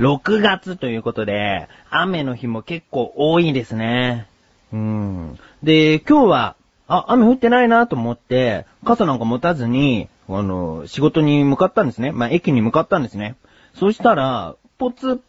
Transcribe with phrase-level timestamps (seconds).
[0.00, 4.26] 6月ということで、雨の日も結構多いですね。
[4.72, 5.38] うん。
[5.62, 6.56] で、今日は、
[6.88, 12.12] あ、雨降ってないなと思って、傘なんか持たずに、あの、仕事に向かったんですね。
[12.12, 13.36] まあ、駅に向かったんですね。
[13.74, 15.20] そしたら、ポツ、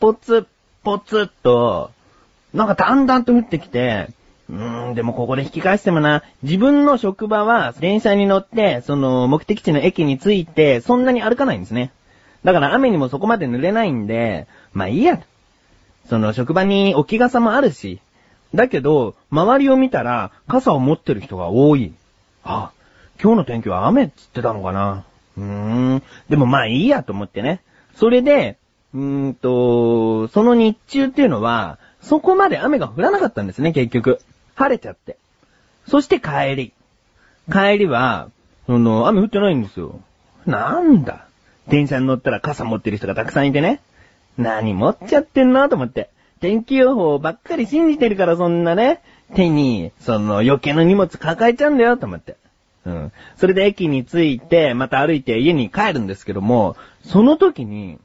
[0.00, 0.48] ポツ、
[0.82, 1.92] ポツっと、
[2.52, 4.08] なんかだんだんと降ってきて、
[4.50, 11.92] うーん、でもここで引き返してもな、自分の職場は電車に乗って、その目的地の駅に着いて、そんなに歩かないんですね。
[12.46, 15.20] だから雨にもそこまで濡れないんで、まあいいや。
[16.08, 18.00] その職場に置き傘もあるし。
[18.54, 21.92] だけど、周りを見たら傘を持ってる人が多い。
[22.44, 22.70] あ、
[23.20, 25.04] 今日の天気は雨っつってたのかな。
[25.36, 25.44] うー
[25.96, 26.02] ん。
[26.28, 27.62] でもまあいいやと思ってね。
[27.96, 28.58] それで、
[28.94, 34.20] うーんと、その日中っていうのは、そこまで雨が降らなかったんですね、結局。
[34.54, 35.16] 晴れちゃって。
[35.88, 36.72] そして帰り。
[37.50, 38.28] 帰りは、
[38.66, 39.98] その、雨降ってないんですよ。
[40.46, 41.25] なんだ。
[41.68, 43.80] 電車に乗ったら傘持ってる人がたくさんいてね。
[44.38, 45.68] 何持っちゃってんの？
[45.68, 46.10] と思って。
[46.40, 49.00] 天気予報ばっかり信じてるからそんなね、
[49.34, 52.36] 手に、その余計な荷物抱えちゃうんだよと思って。
[52.84, 53.12] うん。
[53.36, 57.98] それで駅に着いて、また歩いて家に帰るんですけども、その時に、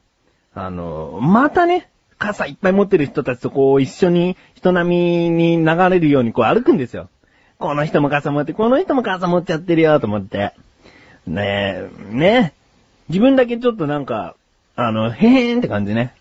[0.55, 7.09] あの、またね、傘いっぱい持ってる人たちとこう一緒に人並みに流れるようにこう歩くんですよ。
[7.57, 10.53] この人も傘持って、この人も傘持っちゃってるよと思って。
[11.27, 12.60] ねえ、ねえ
[13.11, 14.35] 自分だけちょっとなんか、
[14.75, 16.13] あの、へーんって感じね。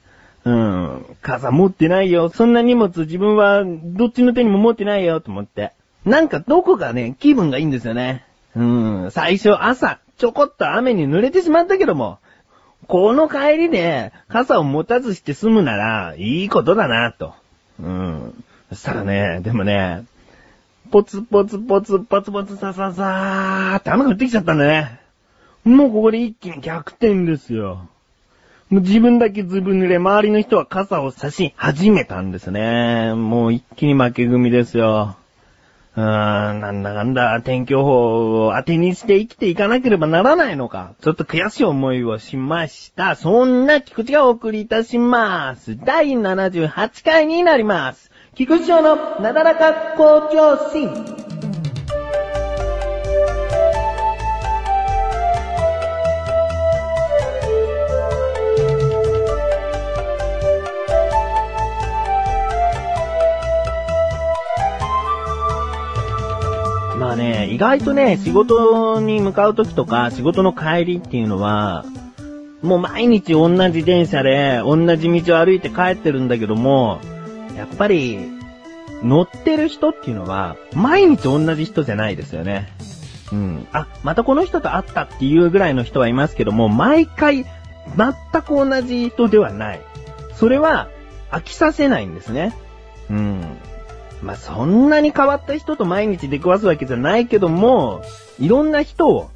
[0.45, 1.17] うん。
[1.23, 2.29] 傘持ってないよ。
[2.31, 5.73] そんな荷物自分はどっちの手にも持ってないよと思って。
[6.05, 8.25] なんかどこかね、気分がいいんですよね。
[8.57, 9.11] うん。
[9.11, 12.19] 最初朝、ちょこっと雨に濡れてしまったけども、
[12.89, 17.35] この帰りで傘を持たずして済むなら、いいことだな、と。
[17.81, 18.45] うん。
[18.71, 20.05] そしたらね、でもね、
[20.91, 25.00] ポツポツポツポツポツサササーって雨が降ってきちゃったんだね。
[25.65, 27.89] もうここで一気に逆転ですよ。
[28.71, 33.15] もう自分だけずぶ濡れ、周りの人は傘を差し始めたんですね。
[33.15, 35.17] もう一気に負け組ですよ。
[35.97, 40.95] うーん、なんだかんだ天気予報を当てにして生きていかなければならないのか。
[41.03, 43.17] ちょっと悔しい思いをしました。
[43.17, 45.77] そんな菊池がお送りいたします。
[45.77, 48.11] 第78回になります。
[48.35, 51.30] 菊池賞のなだらか向上心。
[67.11, 71.85] あね、意外とね、仕事に向かう時とか、仕事の帰りっていうのは、
[72.63, 77.01] もう毎日同じ電車で、同じ道を歩いて帰ってるんだけども、
[77.57, 78.19] やっぱり、
[79.03, 82.69] 乗ってる人っていうのは、毎日同じ人じゃないですよね。
[83.33, 83.67] うん。
[83.73, 87.47] あ、またこの人と会ったっていうぐらいの人はいますけども、毎回、
[87.97, 89.81] 全く同じ人ではない。
[90.35, 90.89] それは、
[91.31, 92.55] 飽きさせないんですね。
[93.09, 93.43] うん。
[94.23, 98.03] まあ、そんなに変わった人と毎日出くわすわけじゃないけども、
[98.39, 99.31] いろんな人を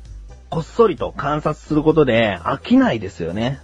[0.51, 3.61] こっそりと観察することで飽きないですよね。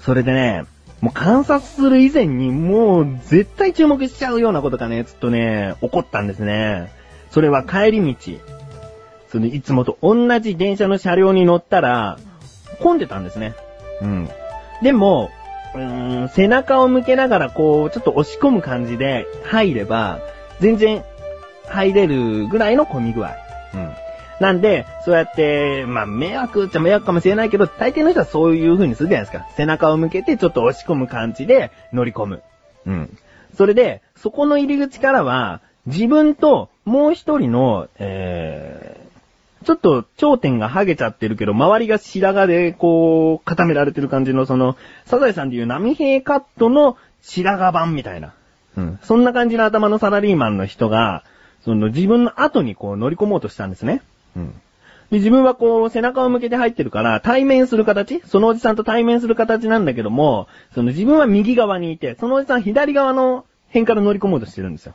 [0.00, 0.64] それでね、
[1.00, 6.90] もう観察する以前にもう絶対注目しちゃうようなことがね、ちょっとね、起こったんですね。
[7.30, 8.32] それは帰り道。
[9.28, 12.18] そのいつもと同じ電車の車両に乗ったら、
[12.80, 13.54] 混んでたんですね。
[14.00, 14.28] うん。
[14.82, 15.30] でも、
[15.74, 20.20] うーん、背中を向けながらこう、ちょっと押し込む感じで入れば、
[20.60, 21.04] 全然
[21.66, 23.32] 入れるぐらいの混み具合。
[23.74, 23.92] うん。
[24.40, 29.46] なんで、そうやって、まあ、迷惑っちゃ迷惑かもしれないけど、大抵の人はそういう風にするじゃないですか。
[29.56, 32.42] 背中を向けてちょっと押し込む感じで乗り込む。
[32.86, 33.18] うん。
[33.56, 39.03] それで、そこの入り口からは、自分ともう一人の、えー、
[39.64, 44.76] ちょっと頂点が剥げちゃってるけど、周りが白髪でこう、固められてる感じのその、
[45.06, 48.34] サザエさんでいう波平カットの白髪版みたいな。
[48.76, 48.98] うん。
[49.02, 51.24] そんな感じの頭のサラリーマンの人が、
[51.64, 54.02] その自分の後にこう乗り込もうとしたんですね。
[54.36, 54.54] うん。
[55.10, 64.94] で、自分はこう背中を向けて入ってるから、対面する形そのおじさんと対面する形なんだけども、その自分は右側にいて、そのおじさん左側の辺から乗り込もうとしてるんですよ。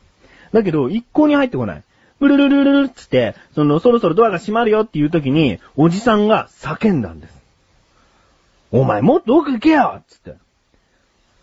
[0.54, 1.84] だけど、一向に入ってこない。
[2.20, 7.40] ブルルルルルっつって、その、そろそろドアが閉まるよっていう時に、おじさんが叫んだんです。
[8.72, 10.36] お前もっと奥行けよつって。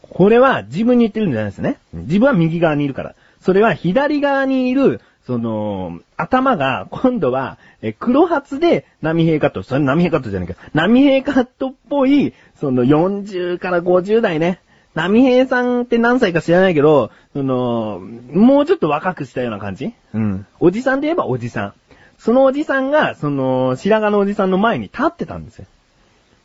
[0.02, 1.78] これは自分に言ってるんじゃないですね。
[1.92, 3.14] 自分は右側にいるから。
[3.40, 9.62] それは左側にいる、その、頭が、今度は、え、黒髪で波平カット。
[9.62, 10.54] それ波平カットじゃないか。
[10.72, 14.60] 波平カットっぽい、その40から50代ね。
[14.96, 18.00] 波平さんって何歳か知らないけど、その、
[18.32, 19.92] もうちょっと若くしたような感じ？
[20.14, 20.46] うん。
[20.58, 21.74] おじさんで言えばおじさん。
[22.18, 25.58] そのおじさんが、その、白髪のおじさんの前に立ってたんです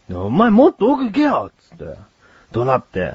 [0.10, 0.26] よ。
[0.26, 1.98] お前もっと奥行けよつって。
[2.52, 3.14] 怒鳴って。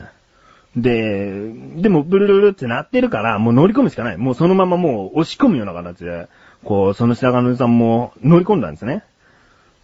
[0.75, 4.17] で、でもブルルルってなってるから、もう乗り込むしかない。
[4.17, 6.29] もうそのままもう押し込むような形で、
[6.65, 9.05] こう、その白髪のおじさんも乗り込んだんですね。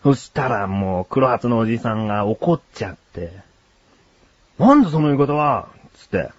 [0.02, 3.51] そしたらもう黒髪のおじさんが怒っちゃって、
[4.58, 6.30] なんだその言い方はつって。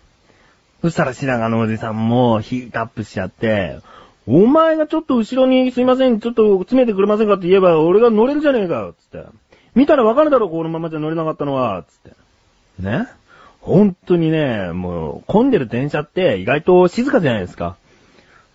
[0.81, 3.79] そしたら白髪のおじさんもヒートアップしちゃって、
[4.27, 9.25] お前がちょっと後ろにすいません、ちょっと詰めてくれませんかって言えば俺が乗れるじゃねえかよ、つって。
[9.75, 12.17] 見たらわかるだろ、このままじゃ乗れなかったのは、つって。
[12.79, 13.07] ね
[13.61, 17.77] 本当にね、もう、混んでる電車って意外と静かじゃないですか。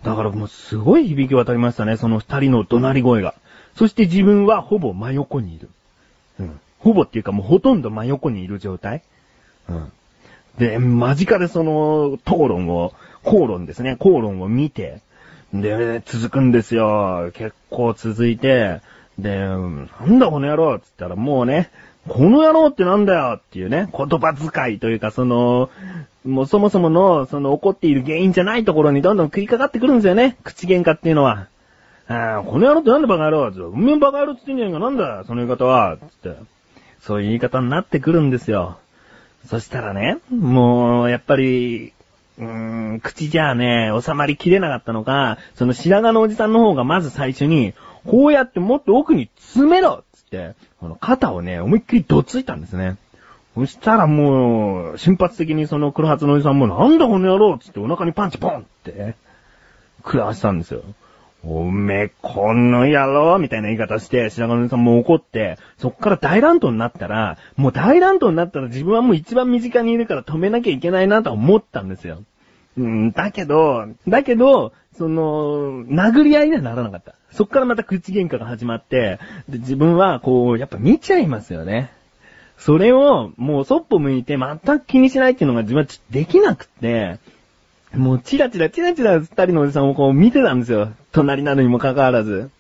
[0.02, 3.34] だからもうすごい響き渡りましたね、その二人の怒鳴り声が。
[3.74, 5.70] そして自分はほぼ真横にいる。
[6.40, 6.60] うん。
[6.78, 9.02] ほぼっていうかもうほとんど真横にいる状態。
[10.58, 12.92] で、間近でその、討論を、
[13.22, 15.00] 口論ですね、口論を見て、
[15.52, 17.30] で、続くんですよ。
[17.34, 18.80] 結構続いて、
[19.18, 21.70] で、なんだこの野郎っつったらもうね、
[22.06, 25.70] この野郎ってなんだよっていうね、言葉遣いというかその、
[26.24, 30.36] もうそもそもの、その怒っている原因じゃないところにどんどん食いかかってくるんですよね。
[30.44, 31.48] 口喧嘩っていうのは。
[32.08, 36.38] ああ、この野郎ってなんでバカ野郎って、おめバカ野郎って言ってんじゃねえか、なんだ、その言い方は、つって。
[37.00, 38.78] そういう言い方になってくるんですよ。
[39.48, 41.94] そしたらね、もう、やっぱり、
[42.38, 42.46] うー
[42.96, 47.72] ん、口じゃあね、収まりきれなかったのか、その白髪のおじさんの方がまず最初に、
[48.04, 52.98] こうやってもっと奥に詰めろつって、この肩をね、思いっきりどついたんですね。
[53.54, 59.16] そしたらもう、瞬発的にその黒髪のおじさんも、なんだこの野郎つってお腹にパンチポンって、
[60.04, 60.82] 食らわしたんですよ。
[61.44, 72.24] おめえ、この野郎みたいな言い方して、白髪のおじさんも怒って、そっから大乱闘になったら、もう大乱闘になったら自分はもう一番身近にいるから止めなきゃいけないなと思ったんですよ。
[72.76, 77.14] うん、だけど、だけど、その、殴り合いにはならなかった。
[77.30, 81.92] そっからまた口喧嘩が始まって、で、自分はこう、やっぱ見ちゃいますよね。
[82.56, 87.18] それを、もうそっぽ向いて全く気にしないっていうのが自分はできなくって、
[87.94, 90.92] もうチラチラチラチラ二人のおじさんをこう見てたんですよ。
[91.12, 92.50] 隣なのにもかかわらず。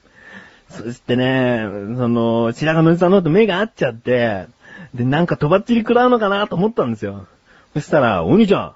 [0.70, 1.66] そしてね、
[1.96, 4.46] その、白髪のおじさんのと目が合っちゃって、
[4.94, 7.26] で、なんかとばっちり食らうのかなと思ったんですよ。
[7.74, 8.74] そしたら、お兄ちゃん、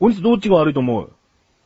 [0.00, 1.10] お兄ちゃんどっちが悪いと思う？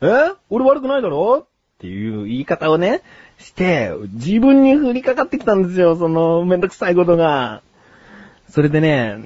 [0.01, 0.33] え？
[0.51, 1.47] 俺悪くないだろ？
[1.47, 1.47] っ
[1.79, 3.03] ていう言い方をね、
[3.39, 7.63] して、自分に降りかかってきたんですよ、その、めんどくさいことが。
[8.51, 9.17] それでね、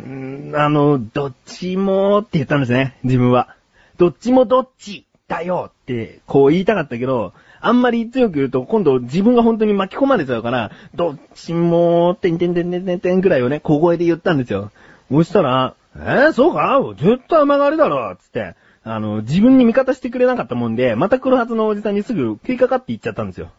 [0.55, 3.56] あの、どっちもって言ったんですね、自分は。
[3.99, 14.71] どっちもどっちだよって、こう言いたかったけど、あんまり強く言うと、今度自分が本当に巻き込まれちゃうから、どっちも、てんてんてんてんてんてんぐらいをね、小声で言ったんですよ。
[15.11, 16.81] そしたら、えー、そうか？
[16.99, 18.55] 絶対甘がりだろつって、
[18.85, 23.51] あの、自分に味方してくれなかったもんで、また黒髪のおじさんにすぐ食いかかっていっちゃったんですよ。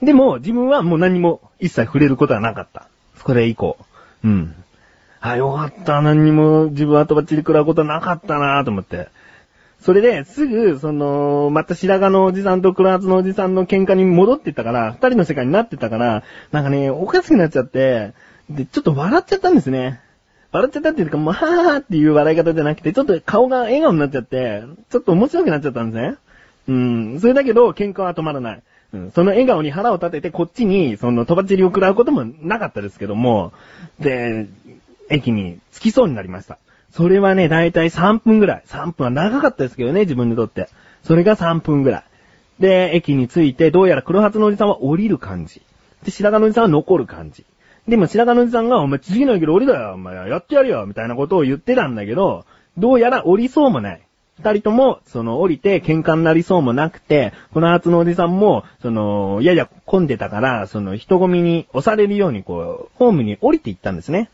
[0.00, 2.88] でも、自分はもう何も一切触れることはなかった。
[3.16, 3.76] それ以降。
[4.24, 4.54] うん。
[5.20, 6.00] あ、よかった。
[6.00, 9.08] 何にも自分はとばっちり食らうことはなかったなと思って。
[9.80, 16.22] それで、すぐ、その、また白髪のおじさんと黒髪のおじさんの喧嘩に戻ってったから、二人の世界になってたから、
[16.52, 18.12] なんかね、おかしくなっちゃって、
[18.50, 20.00] で、ちょっと笑っちゃったんですね。
[20.52, 26.16] 笑っちゃったっていうか、もう、はーっていう笑い方じゃなくて、ちょっと顔が笑顔になっちゃって、ちょっと面白くなっちゃったんですね。
[26.68, 28.62] うん、それだけど、喧嘩は止まらない。
[28.92, 33.52] うん、その笑顔に腹を立てて、こっちに、その、とばちりを食らうこともなかったですけども、
[33.98, 34.46] で、
[35.08, 36.58] 駅に着きそうになりました。
[36.92, 38.62] それはね、だいたい3分ぐらい。
[38.66, 40.68] 3分は長かったですけどね、自分にとって。
[41.04, 42.04] それが3分ぐらい。
[42.60, 45.62] で、駅に着いて、どうやら黒髪のおじさんは降りる感じ。
[46.04, 47.44] で、白髪のおじさんは残る感じ。
[47.88, 52.44] でも白髪のおじさんが、お前次の駅で降りだよ、お前やってやるよ、みたいなことを言ってたんだけど、
[52.76, 54.00] どうやら降りそうもない。
[54.38, 64.30] 二人とも、その、降りて喧嘩になりそうもなくて、この初のおじさんも、その、やや混んでたから、その、人混みに押されるように、こう、ホームに降りていったんですね。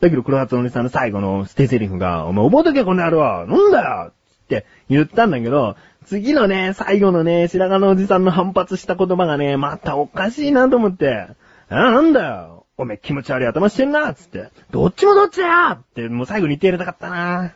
[0.00, 4.12] だけど黒髪のおじさんの最後の捨て台詞が、お前覚えとけこの野郎なんだよ！
[4.12, 4.12] っ
[4.48, 5.76] て言ったんだけど、
[6.06, 11.26] 次のね、最後のね、白髪のおじさんの反発した言葉がね、またおかしいなと思って、
[11.68, 14.14] あ、なんだよおめ気持ち悪い頭してんな！
[14.14, 15.70] つって、どっちもどっちだよ！
[15.72, 17.52] って、もう最後に言ってやりたかったな。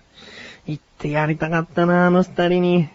[0.66, 2.88] 言ってやりたかったなあの二人に。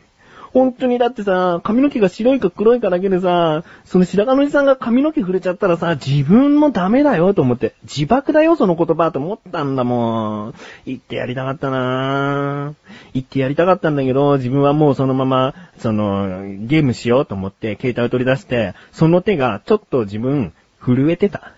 [0.53, 10.53] 本当にだってさ、髪の毛が白いか黒いかだけでさ、その白髪のおじさんが髪の毛触れちゃったらさ、自分もダメだよと思って、自爆だよその言葉と思ったんだもん。
[10.85, 12.73] 言ってやりたかったな
[13.13, 21.53] 言ってやりたかったんだけど、自分はもうそのまま、その、ゲームしようと思って、携帯を取り出して、その手がちょっと自分、震えてた。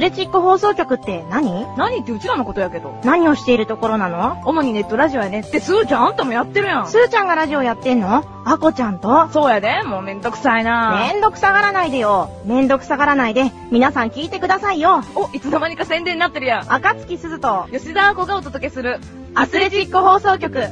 [0.00, 1.66] スレチック放送局って何？
[1.76, 2.98] 何ってうちらのことやけど。
[3.04, 4.40] 何をしているところなの？
[4.46, 6.88] 主にネットラジオやねって、すーちゃんあんたもやってるやん。
[6.88, 8.24] すーちゃんがラジオやってんの？
[8.46, 9.28] あこちゃんと？
[9.28, 12.30] そうやで、もうめんどくさいなめんどくさがらないでよ。
[12.46, 15.02] めんどくさがらないで、皆さん聞いてくださいよ。
[15.16, 16.72] お、いつの間にか宣伝になってるやん。
[16.72, 19.00] 赤月すずと、吉田あこがお届けする。
[19.34, 20.62] アスレチック放送局。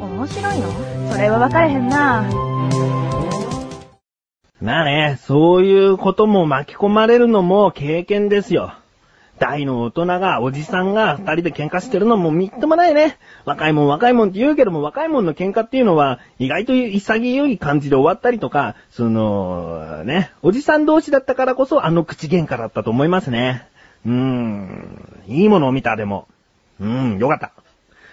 [0.00, 1.12] 面白いの？
[1.12, 2.24] それは分かれへんな
[4.60, 8.74] まあね、そういうことも巻き込まれるのも経験ですよ。
[9.38, 13.18] 大の大人が、おじさんが二人で喧嘩してるのもみっともないね。
[13.44, 23.68] 若いもん若いもんって言うけども、若いもんの喧嘩っていうのは、意外と潔い感じで終わったりとか、その、ね、おじさん同士だったからこそあの口喧嘩だったと思いますね。
[24.04, 26.26] うーん、いいものを見たでも。
[26.80, 27.52] うーん、よかった。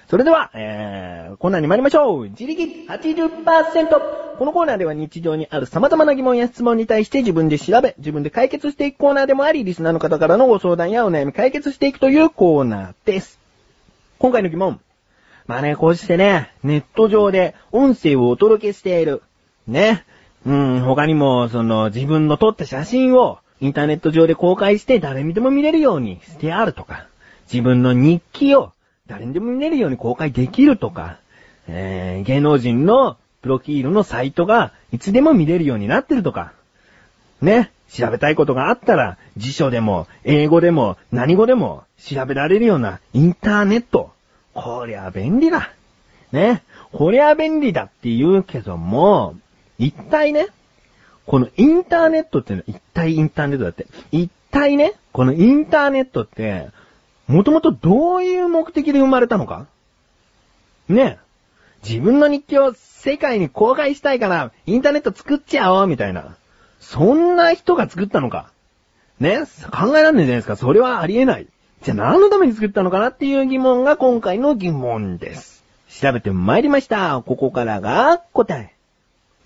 [0.09, 2.29] それでは、えー、コーナーに参りましょう。
[2.29, 4.35] 自力80%。
[4.37, 13.39] このコーナーでは日常にある様々な疑問や質問に対して自分で調べ、自分で解決していくコーナーでもあり、リスナーの方からのご相談やお悩み解決していくというコーナーです。
[14.19, 14.79] 今回の疑問。
[15.47, 19.23] まあね、こうしてね、ネット上で音声をお届けしている。
[19.67, 20.05] ね。
[20.45, 27.07] うん、他にも、その、自分の撮った写真をインターネット上で公開して誰にでも見れるようにしてあるとか、
[27.51, 28.73] 自分の日記を
[29.07, 31.19] 誰にでも見れるように公開できるとか、
[31.67, 36.53] えー、芸能人のプロフィールのサイトがいつでも見れるようになってるとか、
[37.41, 44.11] ね、調べたいことがあったら辞書でも英語でも何語でも調べられるようなインターネット。
[44.53, 45.73] こりゃ便利だ。
[46.31, 49.35] ね、こりゃ便利だって言うけども、
[49.77, 50.47] 一体ね、
[51.25, 53.87] このインターネットってのは一体インターネットだって。
[54.11, 56.69] 一体ね、このインターネットって、
[57.27, 59.67] もともとどういう目的で生まれたのか？
[60.87, 66.35] ねえ自分の日記を世界に公開したいから、インターネット作っちゃおうみたいな。
[66.79, 68.51] そんな人が作ったのか？
[69.19, 70.55] ね考えらんないじゃないですか。
[70.55, 71.47] それはありえない。
[71.83, 75.63] じゃあ何のために作ったのかなっていう疑問が今回の疑問です。
[75.89, 77.21] 調べてまいりました。
[77.25, 78.73] ここからが答え。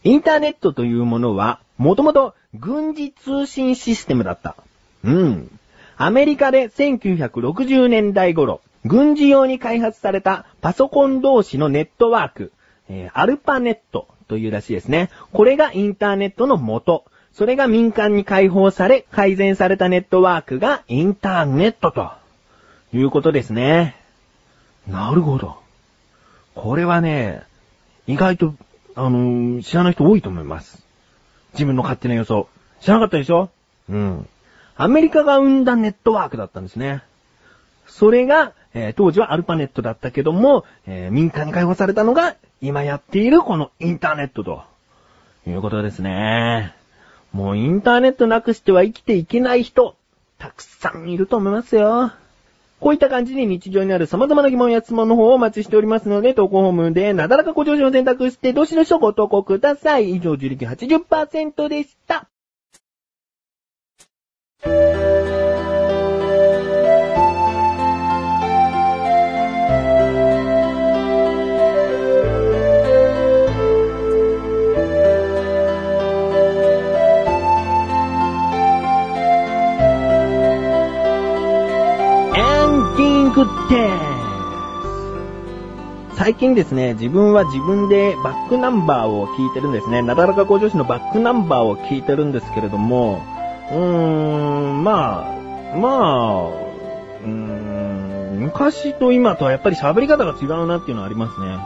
[0.04, 4.56] インターネットというものは、もともと軍事通信システムだった。
[5.04, 5.59] うん。
[6.02, 12.54] アメリカで1960年代頃、軍事用に開発されたパソコン同士のネットワーク、
[12.88, 15.10] えーアルパネットというらしいですね。
[15.34, 17.04] これがインターネットの元。
[17.34, 22.10] それが民間に開放され、改善されたネットワークがインターネットと
[22.94, 23.98] いうことですね。
[24.88, 25.58] なるほど。
[26.56, 27.44] これはね、
[28.08, 28.54] 意外と、
[28.96, 30.82] あのー知らない人多いと思います。
[31.52, 32.48] 自分の勝手な予想。
[32.80, 33.50] 知らなかったでしょ？
[33.90, 34.28] うん。
[34.82, 37.04] アメリカが生んだネットワークだったんですね。
[37.86, 44.64] それが、えー当時はアルパネットだったけども、えー民間に開放されたのが、今やっているこのインターネットと、
[45.46, 46.74] いうことですね。
[47.34, 49.98] もうインターネットなくしては生きていけない人、
[50.38, 52.14] たくさんいると思いますよ。
[52.80, 60.12] こういった感じに日常にある様々な疑問や質問の方をお待ちしておりますので、投稿ホームでなだらかご上司を選択して、どしどしとご投稿ください。
[60.12, 62.29] 以上、自力80%でした。
[64.62, 64.70] 最
[86.36, 90.02] 近ですね、自分は自分でバックナンバーを聞いてるんですね。
[90.02, 93.22] なだらか向上心のバックナンバーを聞いてるんですけれども、
[93.72, 96.70] うーん、まあ、まあ、
[98.50, 101.58] 昔と今とはやっぱり喋り方が違うなっていうのはありますね。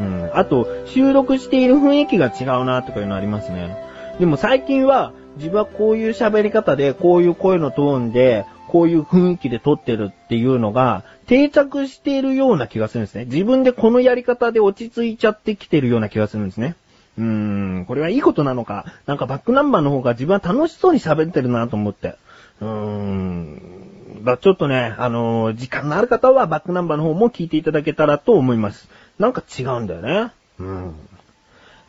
[0.00, 0.30] うん。
[0.34, 3.76] あと、収録している雰囲気が違うなとかいうのありますね。
[4.18, 13.26] でも最近は、自分はこういう喋り方で、こういう声のトーンで、こういう雰囲気で撮ってるっていうのが、定着しているような気がするんですね。
[13.26, 16.74] 自分でこのやり方で落ち着いちゃってきてるような気がするんですね。
[17.18, 22.16] うーん、これはいいことなのか、なんかバックナンバーの方が自分は楽しそうに喋ってるなと思って。
[22.60, 28.88] うーん、だちょっとね、あのー時間のある方はバックナンバーの方も聞いていただけたらと思います。
[29.18, 30.32] なんか違うんだよね。
[30.58, 30.94] うん。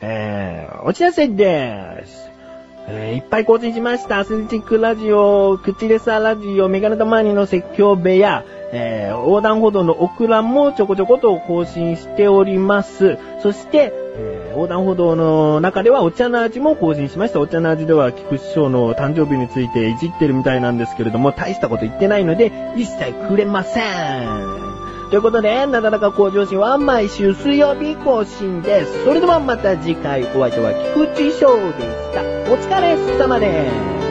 [0.00, 2.30] えー、お知らせです。
[2.86, 4.18] えーいっぱい更新しました。
[4.18, 13.16] アスレチックラジオ、口レサラジオ、メガネタマーニの説教部屋、えー横断歩道のオクラもちょこちょこと更新しております。
[13.42, 14.03] そして、
[14.54, 17.40] 横断歩道の中ではお茶の味も更新しました。
[17.40, 24.64] お茶の味では菊師匠の誕生日についていじってるみたいなんですけれども、大したこと言ってないので、一切くれません。
[25.10, 29.04] ということで、なだらか向上心は毎週水曜日更新です。
[29.04, 32.22] それではまた次回、お相手は菊池翔でした。
[32.52, 33.68] お疲れ様で
[34.00, 34.03] す。